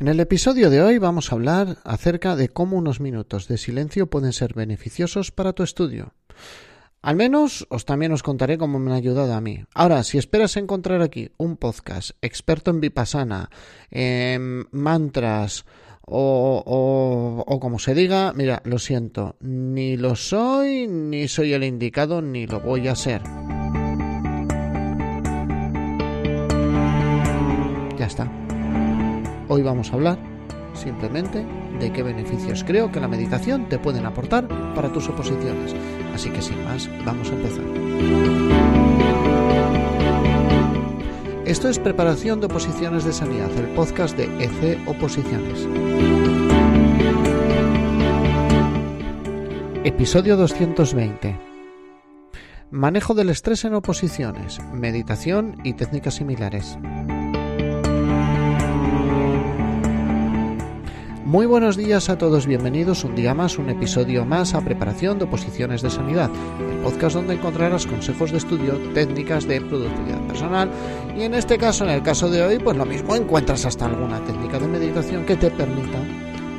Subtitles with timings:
[0.00, 4.06] En el episodio de hoy vamos a hablar acerca de cómo unos minutos de silencio
[4.06, 6.14] pueden ser beneficiosos para tu estudio.
[7.02, 9.64] Al menos os también os contaré cómo me han ayudado a mí.
[9.74, 13.50] Ahora, si esperas encontrar aquí un podcast experto en vipassana,
[13.90, 15.64] en mantras
[16.06, 21.64] o, o, o como se diga, mira, lo siento, ni lo soy, ni soy el
[21.64, 23.22] indicado, ni lo voy a ser.
[27.98, 28.47] Ya está.
[29.48, 30.18] Hoy vamos a hablar
[30.74, 31.44] simplemente
[31.80, 35.74] de qué beneficios creo que la meditación te pueden aportar para tus oposiciones.
[36.14, 37.64] Así que sin más, vamos a empezar.
[41.46, 45.66] Esto es Preparación de Oposiciones de Sanidad, el podcast de EC Oposiciones.
[49.84, 51.40] Episodio 220.
[52.70, 56.76] Manejo del estrés en oposiciones, meditación y técnicas similares.
[61.28, 65.26] Muy buenos días a todos, bienvenidos un día más, un episodio más a Preparación de
[65.26, 70.70] Oposiciones de Sanidad, el podcast donde encontrarás consejos de estudio, técnicas de productividad personal
[71.14, 74.24] y en este caso, en el caso de hoy, pues lo mismo, encuentras hasta alguna
[74.24, 75.98] técnica de meditación que te permita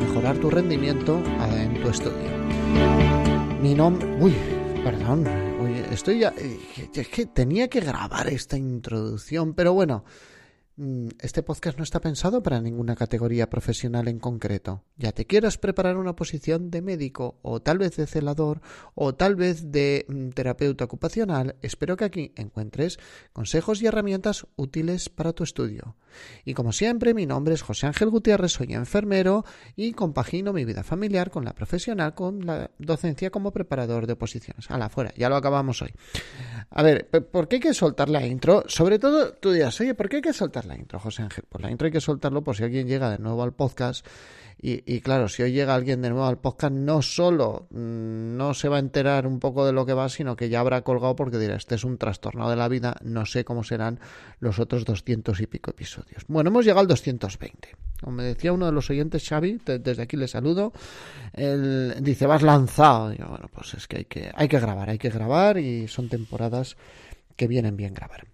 [0.02, 1.20] mejorar tu rendimiento
[1.52, 2.30] en tu estudio.
[3.64, 4.08] Mi nombre...
[4.20, 4.36] Uy,
[4.84, 5.26] perdón,
[5.64, 6.32] uy, estoy ya...
[6.94, 10.04] Es que tenía que grabar esta introducción, pero bueno...
[10.82, 14.86] Mm, este podcast no está pensado para ninguna categoría profesional en concreto.
[14.96, 18.62] Ya te quieras preparar una posición de médico o tal vez de celador
[18.96, 22.98] o tal vez de mm, terapeuta ocupacional, espero que aquí encuentres
[23.34, 25.98] consejos y herramientas útiles para tu estudio.
[26.46, 29.44] Y como siempre, mi nombre es José Ángel Gutiérrez, soy enfermero
[29.76, 34.72] y compagino mi vida familiar con la profesional, con la docencia como preparador de oposiciones.
[34.72, 35.94] A la fuera, ya lo acabamos hoy.
[36.70, 38.64] A ver, ¿por qué hay que soltar la intro?
[38.68, 41.44] Sobre todo, tú dirás, oye, ¿por qué hay que soltar la intro, José Ángel?
[41.50, 44.06] Pues la intro hay que soltarlo por si alguien llega de nuevo al podcast.
[44.62, 48.68] Y, claro, si hoy llega alguien de nuevo al podcast, no solo mmm, no se
[48.68, 51.38] va a enterar un poco de lo que va, sino que ya habrá colgado porque
[51.38, 54.02] dirá, este es un trastorno de la vida, no sé cómo serán
[54.42, 56.26] los otros doscientos y pico episodios.
[56.28, 57.70] Bueno, hemos llegado al 220.
[58.02, 60.74] Como me decía uno de los oyentes, Xavi, desde aquí le saludo,
[61.32, 63.12] él dice, vas lanzado.
[63.12, 66.10] Digo, bueno, pues es que hay, que hay que grabar, hay que grabar y son
[66.10, 66.76] temporadas
[67.38, 68.28] que vienen bien grabar.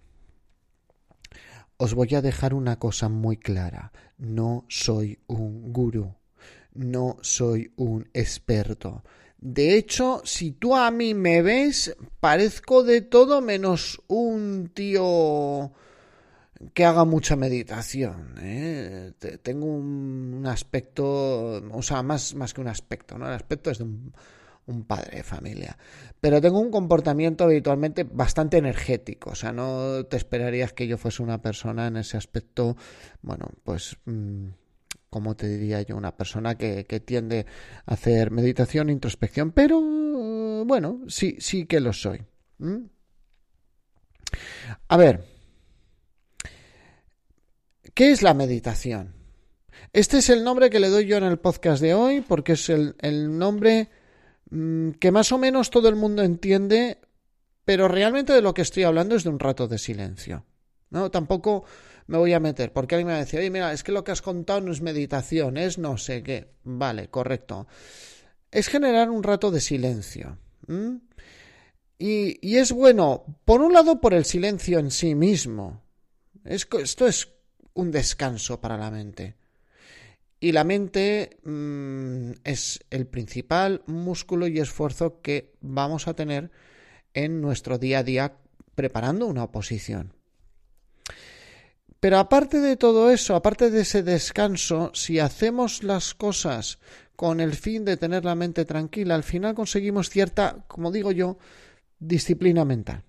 [1.77, 3.91] Os voy a dejar una cosa muy clara.
[4.17, 6.15] No soy un gurú.
[6.73, 9.03] No soy un experto.
[9.37, 15.71] De hecho, si tú a mí me ves, parezco de todo menos un tío
[16.73, 18.35] que haga mucha meditación.
[18.39, 19.13] ¿eh?
[19.43, 23.27] Tengo un, aspecto, o sea, más, más que un aspecto, ¿no?
[23.27, 24.13] El aspecto es de un,
[24.67, 25.77] un padre de familia.
[26.19, 29.31] Pero tengo un comportamiento habitualmente bastante energético.
[29.31, 32.75] O sea, no te esperarías que yo fuese una persona en ese aspecto,
[33.21, 34.47] bueno, pues, mmm,
[35.09, 37.45] como te diría yo, una persona que, tiende
[37.85, 39.79] a hacer meditación, introspección, pero
[40.65, 42.21] bueno, sí, sí que lo soy.
[44.87, 45.23] A ver,
[47.93, 49.13] ¿qué es la meditación?
[49.93, 52.67] Este es el nombre que le doy yo en el podcast de hoy porque es
[52.69, 53.89] el nombre
[54.49, 56.99] que más o menos todo el mundo entiende,
[57.65, 60.45] pero realmente de lo que estoy hablando es de un rato de silencio.
[60.91, 61.65] No, tampoco
[62.07, 64.03] me voy a meter, porque alguien me va a decir, oye, mira, es que lo
[64.03, 66.51] que has contado no es meditación, es no sé qué.
[66.63, 67.67] Vale, correcto.
[68.51, 70.37] Es generar un rato de silencio.
[70.67, 70.97] ¿Mm?
[71.97, 75.81] Y, y, es bueno, por un lado, por el silencio en sí mismo.
[76.43, 77.29] Es, esto es
[77.73, 79.35] un descanso para la mente.
[80.39, 86.51] Y la mente mmm, es el principal músculo y esfuerzo que vamos a tener
[87.13, 88.37] en nuestro día a día
[88.75, 90.13] preparando una oposición.
[91.99, 96.77] Pero aparte de todo eso, aparte de ese descanso, si hacemos las cosas
[97.15, 101.37] con el fin de tener la mente tranquila, al final conseguimos cierta, como digo yo,
[101.97, 103.03] disciplina mental.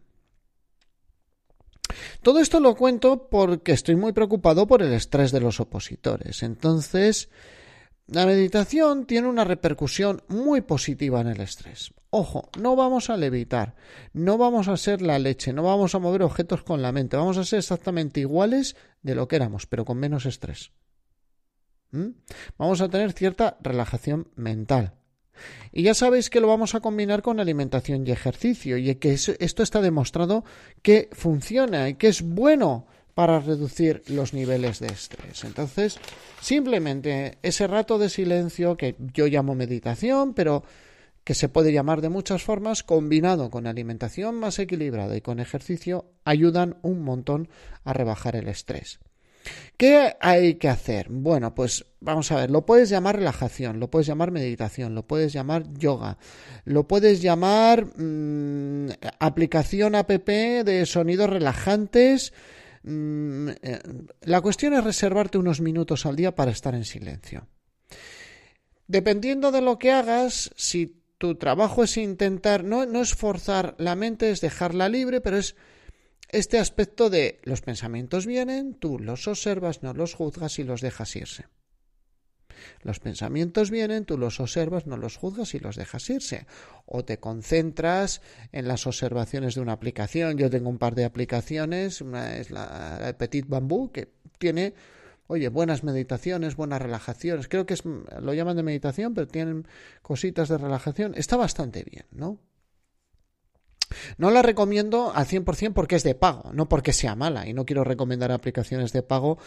[2.23, 6.43] Todo esto lo cuento porque estoy muy preocupado por el estrés de los opositores.
[6.43, 7.29] Entonces,
[8.07, 11.93] la meditación tiene una repercusión muy positiva en el estrés.
[12.11, 13.75] Ojo, no vamos a levitar,
[14.13, 17.37] no vamos a ser la leche, no vamos a mover objetos con la mente, vamos
[17.37, 20.71] a ser exactamente iguales de lo que éramos, pero con menos estrés.
[21.91, 22.11] ¿Mm?
[22.59, 24.95] Vamos a tener cierta relajación mental.
[25.73, 29.63] Y ya sabéis que lo vamos a combinar con alimentación y ejercicio, y que esto
[29.63, 30.45] está demostrado
[30.83, 35.45] que funciona y que es bueno para reducir los niveles de estrés.
[35.45, 35.99] Entonces,
[36.41, 40.65] simplemente ese rato de silencio que yo llamo meditación, pero
[41.25, 46.05] que se puede llamar de muchas formas, combinado con alimentación más equilibrada y con ejercicio,
[46.25, 47.49] ayudan un montón
[47.85, 49.01] a rebajar el estrés.
[49.77, 51.09] ¿Qué hay que hacer?
[51.11, 55.33] Bueno, pues vamos a ver, lo puedes llamar relajación, lo puedes llamar meditación, lo puedes
[55.33, 56.17] llamar yoga,
[56.65, 58.89] lo puedes llamar mm,
[59.19, 62.33] aplicación app de sonidos relajantes.
[62.85, 63.81] Mm, eh,
[64.23, 67.47] la cuestión es reservarte unos minutos al día para estar en silencio.
[68.87, 73.97] Dependiendo de lo que hagas, si tu trabajo es intentar, no, no es forzar la
[73.97, 75.57] mente, es dejarla libre, pero es
[76.29, 81.15] este aspecto de los pensamientos vienen, tú los observas, no los juzgas y los dejas
[81.17, 81.47] irse.
[82.83, 86.47] Los pensamientos vienen, tú los observas, no los juzgas y los dejas irse.
[86.85, 90.37] O te concentras en las observaciones de una aplicación.
[90.37, 94.75] Yo tengo un par de aplicaciones, una es la Petit Bambú, que tiene,
[95.27, 97.49] oye, buenas meditaciones, buenas relajaciones.
[97.49, 99.67] Creo que es, lo llaman de meditación, pero tienen
[100.03, 101.15] cositas de relajación.
[101.17, 102.41] Está bastante bien, ¿no?
[104.19, 107.47] No la recomiendo al 100% porque es de pago, no porque sea mala.
[107.47, 109.39] Y no quiero recomendar aplicaciones de pago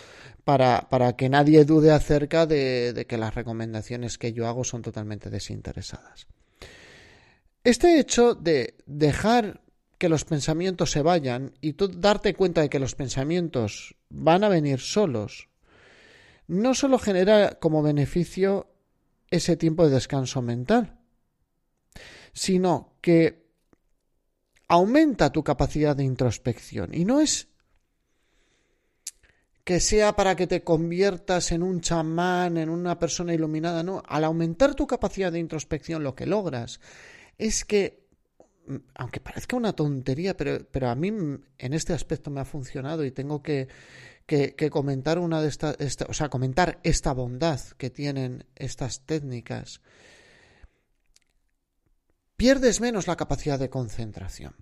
[0.44, 4.82] para, para que nadie dude acerca de, de, que las recomendaciones que yo hago son
[4.82, 6.28] totalmente desinteresadas.
[7.64, 9.62] Este hecho de dejar
[9.98, 14.50] que los pensamientos se vayan y tú darte cuenta de que los pensamientos van a
[14.50, 15.50] venir solos,
[16.48, 18.72] no solo genera como beneficio
[19.30, 20.98] ese tiempo de descanso mental,
[22.34, 23.49] sino que
[24.70, 26.94] aumenta tu capacidad de introspección.
[26.94, 27.50] Y no es
[29.64, 34.02] que sea para que te conviertas en un chamán, en una persona iluminada, no.
[34.08, 36.80] Al aumentar tu capacidad de introspección, lo que logras
[37.38, 38.08] es que,
[38.96, 43.12] aunque parezca una tontería, pero, pero a mí en este aspecto me ha funcionado y
[43.12, 43.68] tengo que,
[44.26, 45.76] que, comentar una de estas,
[46.08, 49.82] o sea, comentar esta bondad que tienen estas técnicas
[52.40, 54.56] pierdes menos la capacidad de concentración.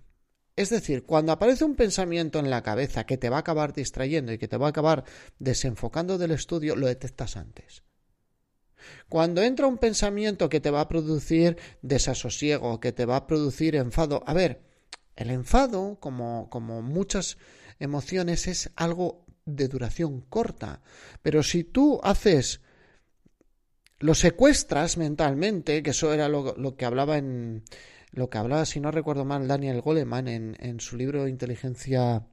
[0.56, 4.34] Es decir, cuando aparece un pensamiento en la cabeza que te va a acabar distrayendo
[4.34, 5.04] y que te va a acabar
[5.38, 7.84] desenfocando del estudio, lo detectas antes.
[9.10, 13.76] Cuando entra un pensamiento que te va a producir desasosiego, que te va a producir
[13.76, 14.64] enfado, a ver,
[15.16, 17.38] el enfado, como, como muchas
[17.78, 20.82] emociones, es algo de duración corta,
[21.22, 22.62] pero si tú haces
[24.00, 27.64] lo secuestras mentalmente, que eso era lo, que hablaba en
[28.12, 32.26] lo que hablaba, si no recuerdo mal, Daniel Goleman en, en su libro Inteligencia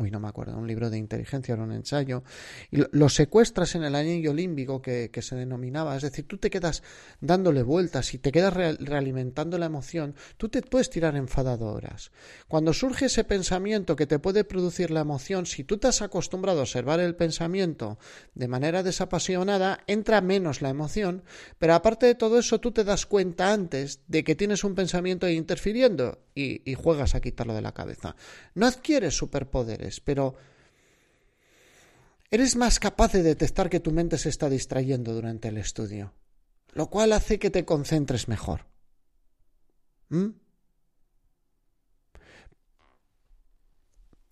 [0.00, 2.22] uy, no me acuerdo, un libro de inteligencia, era un ensayo,
[2.70, 6.82] y lo, secuestras en el anillo límbico que, se denominaba, es decir, tú te quedas
[7.20, 12.10] dándole vueltas y te quedas realimentando la emoción, tú te puedes tirar enfadado horas.
[12.48, 16.60] Cuando surge ese pensamiento que te puede producir la emoción, si tú te has acostumbrado
[16.60, 17.98] a observar el pensamiento
[18.34, 21.22] de manera desapasionada, entra menos la emoción,
[21.58, 25.28] pero aparte de todo eso, tú te das cuenta antes de que tienes un pensamiento
[25.28, 28.16] interfiriendo y, y juegas a quitarlo de la cabeza.
[28.54, 30.36] No adquieres superpoderes pero
[32.30, 36.14] eres más capaz de detectar que tu mente se está distrayendo durante el estudio,
[36.72, 38.66] lo cual hace que te concentres mejor.
[40.10, 40.28] ¿Mm?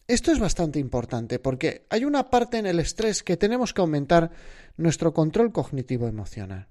[0.09, 4.31] Esto es bastante importante porque hay una parte en el estrés que tenemos que aumentar
[4.79, 6.69] nuestro control cognitivo emocional.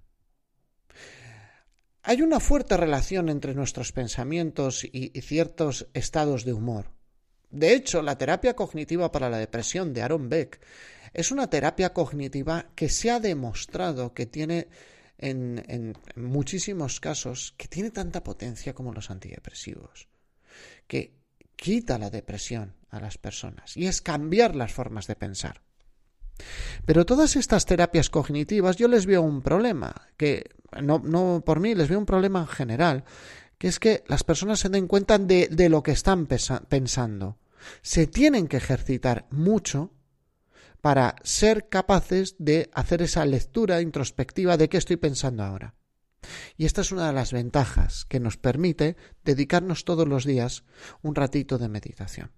[2.01, 6.96] Hay una fuerte relación entre nuestros pensamientos y, ciertos estados de humor.
[7.57, 10.59] De hecho, la terapia cognitiva para la depresión de Aaron Beck
[11.11, 14.67] es una terapia cognitiva que se ha demostrado que tiene
[15.17, 20.07] en, muchísimos casos que tiene tanta potencia como los antidepresivos,
[20.85, 21.15] que
[21.55, 25.63] quita la depresión a las personas y es cambiar las formas de pensar.
[26.85, 30.51] Pero todas estas terapias cognitivas yo les veo un problema, que
[30.83, 33.03] no, por mí, les veo un problema en general,
[33.57, 37.39] que es que las personas se den cuenta de lo que están pensando.
[37.81, 39.91] Se tienen que ejercitar mucho
[40.81, 45.75] para ser capaces de hacer esa lectura introspectiva de qué estoy pensando ahora.
[46.55, 50.63] Y esta es una de las ventajas que nos permite dedicarnos todos los días
[51.01, 52.31] un ratito de meditación.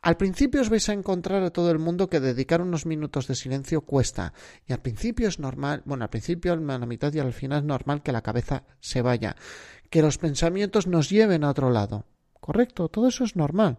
[0.00, 3.34] Al principio os vais a encontrar a todo el mundo que dedicar unos minutos de
[3.34, 4.32] silencio cuesta.
[4.66, 7.64] Y al principio es normal, bueno, al principio, a la mitad y al final es
[7.64, 9.34] normal que la cabeza se vaya
[9.90, 12.06] que los pensamientos nos lleven a otro lado.
[12.40, 13.78] Correcto, todo eso es normal.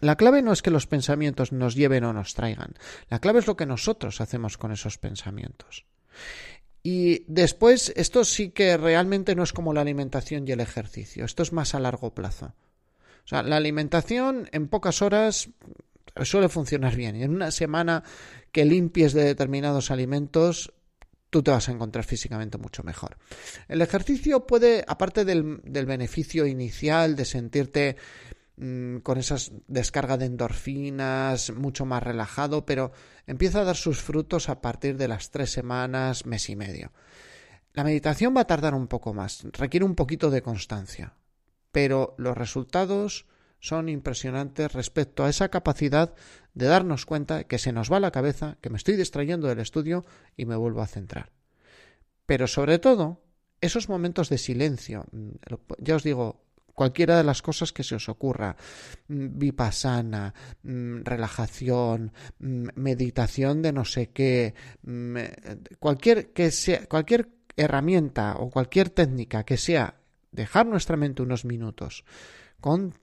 [0.00, 2.74] La clave no es que los pensamientos nos lleven o nos traigan.
[3.08, 5.86] La clave es lo que nosotros hacemos con esos pensamientos.
[6.82, 11.24] Y después, esto sí que realmente no es como la alimentación y el ejercicio.
[11.24, 12.54] Esto es más a largo plazo.
[13.24, 15.48] O sea, la alimentación en pocas horas
[16.22, 17.16] suele funcionar bien.
[17.16, 18.04] Y en una semana
[18.52, 20.72] que limpies de determinados alimentos,
[21.30, 23.16] tú te vas a encontrar físicamente mucho mejor.
[23.66, 27.96] El ejercicio puede, aparte del, beneficio inicial de sentirte
[28.56, 29.36] mm, con esa
[29.68, 32.92] descarga de endorfinas, mucho más relajado, pero
[33.26, 36.92] empieza a dar sus frutos a partir de las tres semanas, mes y medio.
[37.72, 41.14] La meditación va a tardar un poco más, requiere un poquito de constancia,
[41.72, 43.26] pero los resultados
[43.58, 46.14] son impresionantes respecto a esa capacidad
[46.52, 50.04] de darnos cuenta que se nos va la cabeza, que me estoy distrayendo del estudio
[50.36, 51.32] y me vuelvo a centrar.
[52.26, 53.22] Pero sobre todo,
[53.62, 55.30] esos momentos de silencio, mm,
[55.78, 56.43] ya os digo,
[56.74, 58.56] cualquiera de las cosas que se os ocurra,
[59.08, 64.54] mm, vipassana, mm, relajación, meditación de no sé qué,
[65.78, 69.94] cualquier que sea, cualquier herramienta o cualquier técnica que sea
[70.32, 72.04] dejar nuestra mente unos minutos
[72.60, 72.94] con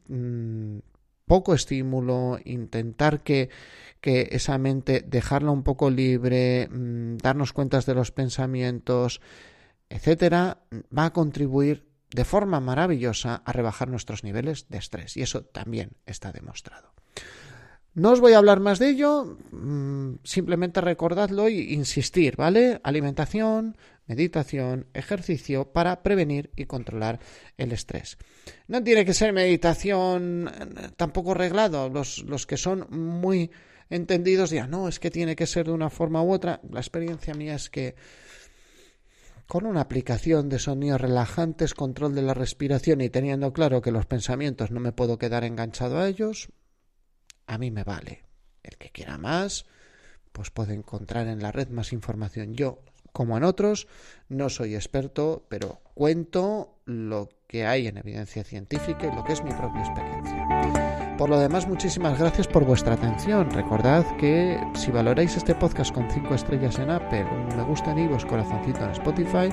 [1.26, 3.50] poco estímulo, intentar que,
[4.02, 9.22] que, esa mente dejarla un poco libre, darnos cuentas de los pensamientos,
[9.88, 10.64] etcétera,
[10.98, 15.18] va a contribuir de forma maravillosa a rebajar nuestros niveles de estrés.
[15.18, 16.94] Y eso también está demostrado.
[17.94, 22.80] No os voy a hablar más de ello, mm, simplemente recordadlo y insistir, ¿vale?
[22.84, 23.76] Alimentación,
[24.08, 27.20] meditación, ejercicio para prevenir y controlar
[27.58, 28.18] el estrés.
[28.68, 31.90] No tiene que ser meditación eh, tampoco reglado.
[31.90, 33.52] Los, los que son muy
[33.90, 36.62] entendidos dirán, no, es que tiene que ser de una forma u otra.
[36.70, 37.96] La experiencia mía es que
[39.52, 44.06] con una aplicación de sonidos relajantes, control de la respiración y teniendo claro que los
[44.06, 46.48] pensamientos no me puedo quedar enganchado a ellos,
[47.48, 48.24] a mí me vale.
[48.64, 49.66] El que quiera más,
[50.32, 52.54] pues puede encontrar en la red más información.
[52.54, 52.80] Yo,
[53.12, 53.90] como en otros,
[54.30, 59.44] no soy experto, pero cuento lo que hay en evidencia científica y lo que es
[59.44, 60.81] mi propia experiencia.
[61.22, 63.52] Por lo demás, muchísimas gracias por vuestra atención.
[63.52, 68.00] Recordad que si valoráis este podcast con 5 estrellas en Apple, un me gusta en
[68.00, 69.50] iVoox, corazoncito en Spotify,